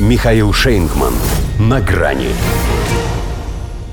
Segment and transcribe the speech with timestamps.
[0.00, 1.12] Михаил Шейнгман.
[1.58, 2.28] На грани.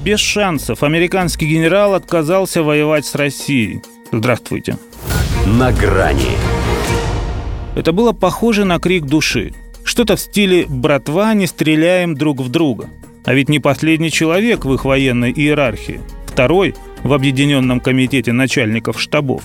[0.06, 3.82] Без шансов американский генерал отказался воевать с Россией.
[4.14, 4.78] Здравствуйте.
[5.46, 6.38] На грани.
[7.76, 9.54] Это было похоже на крик души.
[9.84, 12.90] Что-то в стиле «братва, не стреляем друг в друга».
[13.26, 16.00] А ведь не последний человек в их военной иерархии.
[16.26, 19.44] Второй в Объединенном комитете начальников штабов.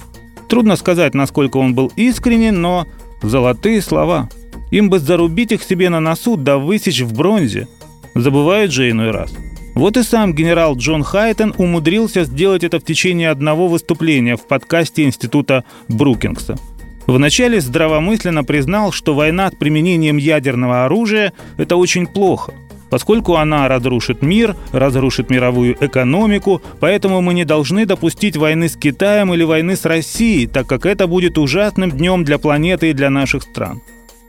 [0.49, 2.87] Трудно сказать, насколько он был искренен, но
[3.21, 4.29] золотые слова.
[4.73, 7.69] Им бы зарубить их себе на носу, да высечь в бронзе.
[8.15, 9.33] Забывают же иной раз.
[9.75, 15.05] Вот и сам генерал Джон Хайтон умудрился сделать это в течение одного выступления в подкасте
[15.05, 16.59] Института Брукингса.
[17.07, 22.53] Вначале здравомысленно признал, что война с применением ядерного оружия– это очень плохо–
[22.93, 29.33] поскольку она разрушит мир, разрушит мировую экономику, поэтому мы не должны допустить войны с Китаем
[29.33, 33.45] или войны с Россией, так как это будет ужасным днем для планеты и для наших
[33.45, 33.81] стран.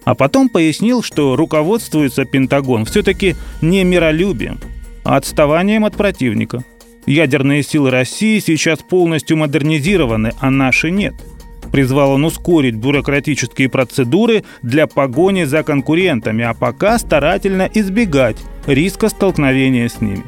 [0.05, 4.59] А потом пояснил, что руководствуется Пентагон все-таки не миролюбием,
[5.03, 6.63] а отставанием от противника.
[7.05, 11.13] Ядерные силы России сейчас полностью модернизированы, а наши нет–
[11.73, 19.89] Призвал он ускорить бюрократические процедуры для погони за конкурентами, а пока старательно избегать риска столкновения
[19.89, 20.23] с ними.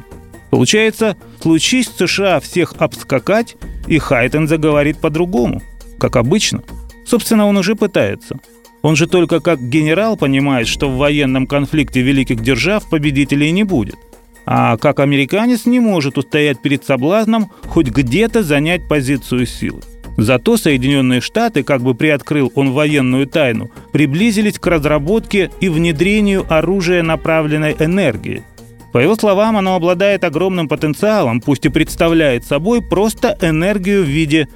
[0.50, 5.62] Получается, случись США всех обскакать, и Хайтен заговорит по-другому,
[6.00, 6.64] как обычно.
[7.06, 8.40] Собственно, он уже пытается.
[8.86, 13.96] Он же только как генерал понимает, что в военном конфликте великих держав победителей не будет.
[14.44, 19.80] А как американец не может устоять перед соблазном хоть где-то занять позицию силы.
[20.16, 27.02] Зато Соединенные Штаты, как бы приоткрыл он военную тайну, приблизились к разработке и внедрению оружия
[27.02, 28.44] направленной энергии.
[28.92, 34.46] По его словам, оно обладает огромным потенциалом, пусть и представляет собой просто энергию в виде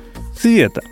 [0.40, 0.82] света,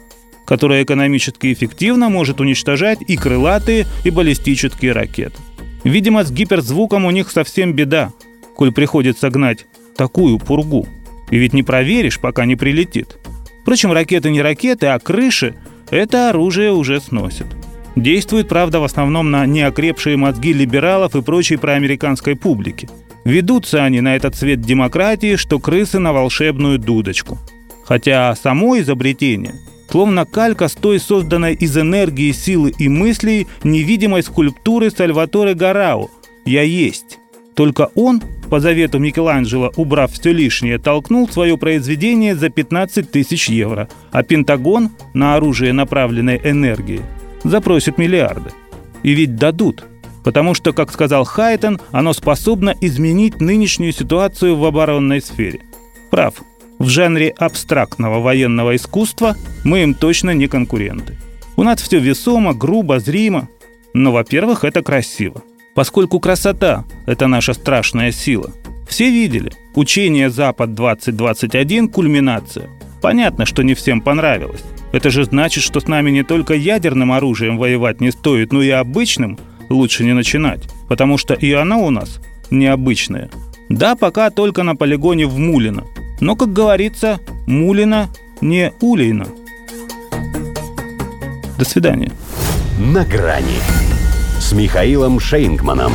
[0.49, 5.37] которая экономически эффективно может уничтожать и крылатые, и баллистические ракеты.
[5.85, 8.15] Видимо, с гиперзвуком у них совсем беда,
[8.57, 10.89] коль приходится гнать такую пургу.
[11.31, 13.19] И ведь не проверишь, пока не прилетит.
[13.61, 15.55] Впрочем, ракеты не ракеты, а крыши–
[15.91, 17.47] это оружие уже сносят.
[17.95, 22.89] Действует, правда, в основном на неокрепшие мозги либералов и прочей проамериканской публики.
[23.25, 27.37] Ведутся они на этот цвет демократии, что крысы на волшебную дудочку.
[27.85, 29.55] Хотя само изобретение
[29.91, 36.11] словно калька с той созданной из энергии, силы и мыслей невидимой скульптуры Сальваторе Гарау
[36.45, 37.19] «Я есть».
[37.55, 43.89] Только он по завету Микеланджело, убрав все лишнее, толкнул свое произведение за 15 тысяч евро,
[44.11, 47.03] а Пентагон на оружие направленной энергии
[47.45, 48.51] запросит миллиарды.
[49.03, 49.85] И ведь дадут,
[50.25, 55.61] потому что, как сказал Хайтон, оно способно изменить нынешнюю ситуацию в оборонной сфере.
[56.11, 56.43] Прав,
[56.79, 61.17] в жанре абстрактного военного искусства мы им точно не конкуренты.
[61.57, 63.49] У нас все весомо, грубо, зримо,
[63.95, 65.43] но, во-первых, это красиво
[65.79, 68.51] поскольку красота– это наша страшная сила.
[68.89, 69.53] Все видели.
[69.77, 72.69] Учение «Запад-2021»– кульминация.
[73.01, 74.65] Понятно, что не всем понравилось.
[74.91, 78.71] Это же значит, что с нами не только ядерным оружием воевать не стоит, но и
[78.71, 83.31] обычным лучше не начинать, потому что и оно у нас необычное.
[83.69, 85.85] Да, пока только на полигоне в Мулино.
[86.21, 88.09] Но, как говорится, Мулина
[88.41, 89.27] не Улейна.
[91.59, 92.13] До свидания.
[92.79, 93.59] На грани
[94.41, 95.93] с Михаилом Шейнгманом.